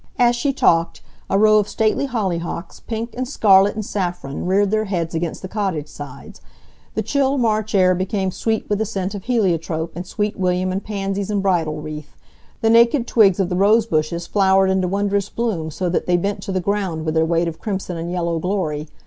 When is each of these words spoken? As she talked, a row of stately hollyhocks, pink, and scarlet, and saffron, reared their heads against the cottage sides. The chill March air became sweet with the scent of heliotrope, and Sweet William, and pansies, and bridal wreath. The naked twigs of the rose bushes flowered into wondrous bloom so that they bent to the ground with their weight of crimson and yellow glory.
As 0.17 0.35
she 0.35 0.51
talked, 0.51 1.01
a 1.29 1.37
row 1.37 1.59
of 1.59 1.69
stately 1.69 2.07
hollyhocks, 2.07 2.79
pink, 2.79 3.13
and 3.15 3.27
scarlet, 3.27 3.75
and 3.75 3.85
saffron, 3.85 4.47
reared 4.47 4.71
their 4.71 4.85
heads 4.85 5.13
against 5.13 5.43
the 5.43 5.47
cottage 5.47 5.87
sides. 5.87 6.41
The 6.95 7.03
chill 7.03 7.37
March 7.37 7.75
air 7.75 7.93
became 7.93 8.31
sweet 8.31 8.67
with 8.67 8.79
the 8.79 8.85
scent 8.85 9.13
of 9.13 9.25
heliotrope, 9.25 9.95
and 9.95 10.07
Sweet 10.07 10.39
William, 10.39 10.71
and 10.71 10.83
pansies, 10.83 11.29
and 11.29 11.43
bridal 11.43 11.81
wreath. 11.81 12.15
The 12.61 12.71
naked 12.71 13.05
twigs 13.05 13.39
of 13.39 13.49
the 13.49 13.55
rose 13.55 13.85
bushes 13.85 14.25
flowered 14.25 14.71
into 14.71 14.87
wondrous 14.87 15.29
bloom 15.29 15.69
so 15.69 15.87
that 15.89 16.07
they 16.07 16.17
bent 16.17 16.41
to 16.41 16.51
the 16.51 16.59
ground 16.61 17.05
with 17.05 17.13
their 17.13 17.23
weight 17.23 17.47
of 17.47 17.59
crimson 17.61 17.95
and 17.95 18.11
yellow 18.11 18.39
glory. 18.39 18.87